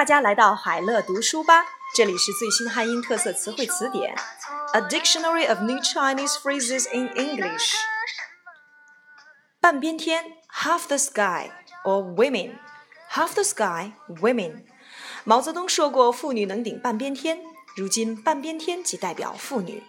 [0.00, 1.62] 大家来到海乐读书吧，
[1.94, 4.14] 这里是最新汉英特色词汇词典
[4.72, 7.74] ，A Dictionary of New Chinese Phrases in English。
[9.60, 11.50] 半边天，half the sky
[11.84, 14.64] or women，half the sky women。
[15.24, 17.42] 毛泽东说过，妇女能顶半边天，
[17.76, 19.82] 如今半边天即代表妇女。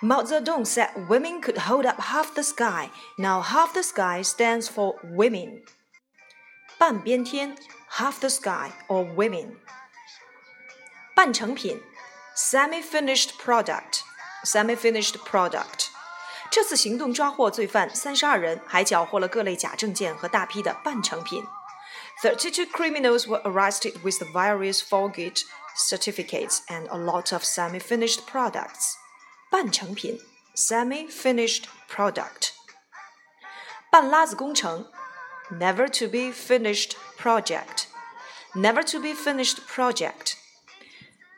[0.00, 2.88] Mao Zedong said women could hold up half the sky.
[3.18, 5.62] Now half the sky stands for women.
[6.78, 7.54] 半边天
[7.91, 9.57] half the sky or women.
[11.15, 11.81] 半成品
[12.35, 14.01] semi-finished product
[14.43, 15.87] semi-finished product.
[16.49, 21.43] 这次行动抓获罪犯三十二人，还缴获了各类假证件和大批的半成品。
[22.23, 25.43] Thirty-two criminals were arrested with the various forged
[25.75, 28.93] certificates and a lot of semi-finished products.
[29.51, 30.19] 半成品
[30.55, 32.51] （semi-finished product）。
[33.91, 34.91] 半拉子工程
[35.51, 40.33] （never to be finished project）。never to be finished project。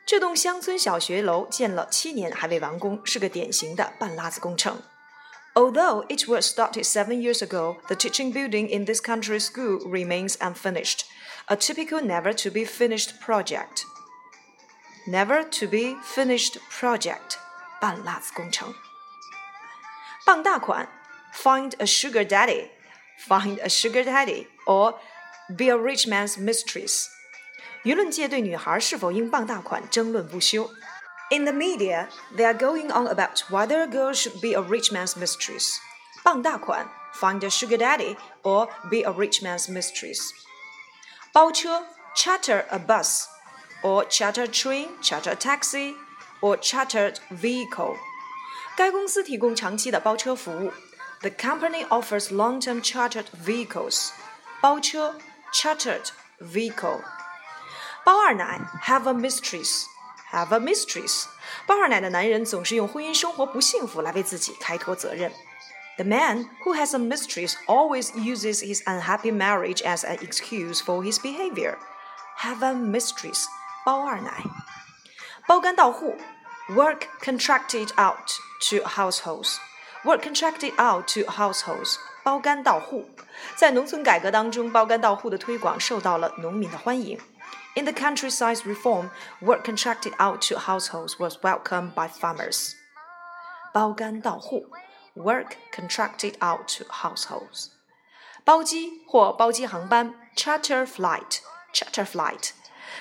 [0.06, 4.82] 这栋乡村小学楼建了七年还未完工，是个典型的半拉子工程。
[5.54, 11.00] Although it was started seven years ago, the teaching building in this country school remains unfinished,
[11.46, 13.84] a typical never to be finished project.
[15.06, 17.36] Never to be finished project.
[17.80, 18.74] 半辣子工程。
[20.24, 20.88] 傍大款，
[21.34, 22.24] find a sugar
[23.28, 24.94] daddy，find a sugar daddy，or
[25.56, 27.06] be a rich man's mistress。
[27.84, 30.70] 舆论界对女孩是否应傍大款争论不休。
[31.30, 35.16] In the media, they are going on about whether a girl should be a rich man's
[35.16, 35.76] mistress.
[36.24, 40.30] 傍大款，find a sugar daddy or be a rich man's mistress.
[41.32, 43.24] 包车，charter a bus
[43.82, 45.94] or charter a train, charter a taxi
[46.40, 47.96] or chartered vehicle.
[48.76, 50.72] 该公司提供长期的包车服务。
[51.22, 54.10] The company offers long-term chartered vehicles.
[54.62, 55.16] 包车
[55.52, 57.02] chartered vehicle.
[58.04, 59.84] 包二奶 have a mistress.
[60.32, 61.26] Have a mistress.
[61.66, 65.32] 包二奶的男人总是用婚姻生活不幸福来为自己开脱责任。
[65.96, 71.18] The man who has a mistress always uses his unhappy marriage as an excuse for his
[71.18, 71.76] behavior.
[72.38, 73.44] Have a mistress.
[73.84, 74.44] 包二奶。
[75.46, 76.16] 包干到户，
[76.70, 78.30] work contracted out
[78.70, 79.56] to households。
[80.04, 83.08] work contracted out to households，包干到户。
[83.56, 87.18] 在农村改革当中，包干到户的推广受到了农民的欢迎。
[87.76, 92.72] In the countryside reform, work contracted out to households was welcomed by farmers.
[93.72, 94.66] 包干到户，
[95.14, 97.68] work contracted out to households。
[98.44, 102.50] 包机或包机航班，charter flight，charter flight。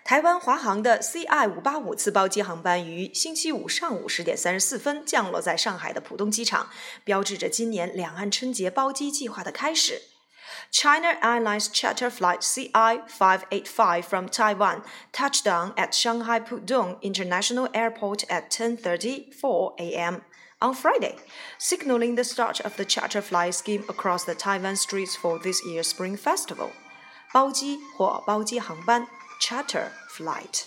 [0.02, 6.68] 台湾华航的 CI 五八五次包机航班于星期五上午十点三十四分降落在上海的浦东机场，
[7.04, 10.02] 标志着今年两岸春节包机计划的开始。
[10.70, 14.82] China Airlines charter flight CI585 from Taiwan
[15.12, 20.22] touched down at Shanghai Pudong International Airport at 10:34 a.m.
[20.60, 21.16] on Friday,
[21.58, 25.88] signaling the start of the charter flight scheme across the Taiwan streets for this year's
[25.88, 26.70] Spring Festival.
[27.32, 29.08] 包机或包机航班
[29.44, 30.66] charter flight。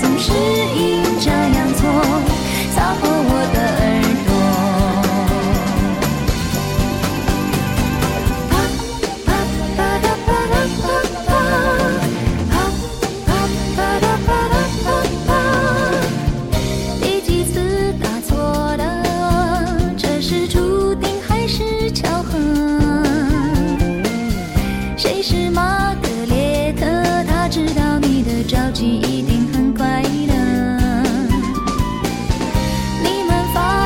[0.00, 0.39] 总是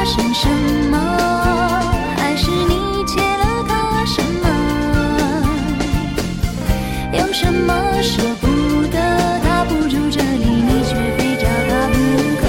[0.04, 0.46] 生什
[0.90, 0.98] 么？
[2.18, 4.46] 还是你欠了他什么？
[7.12, 8.46] 有什么舍不
[8.88, 8.98] 得？
[9.42, 11.94] 他不住这里，你却非找他不
[12.36, 12.42] 可。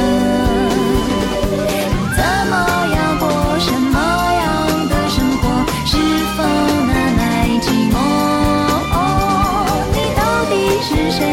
[2.18, 2.20] 怎
[2.50, 2.54] 么
[2.94, 3.24] 样过
[3.60, 3.98] 什么
[4.34, 4.44] 样
[4.90, 5.44] 的生活？
[5.86, 5.96] 是
[6.36, 6.44] 否
[6.92, 7.22] 那么
[7.62, 7.96] 寂寞？
[9.94, 10.54] 你到底
[10.84, 11.24] 是谁？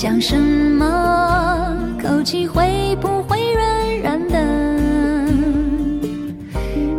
[0.00, 1.76] 讲什么？
[2.02, 4.40] 口气会不会软软的？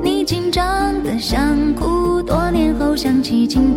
[0.04, 3.71] 你紧张的想哭，多年后想起今。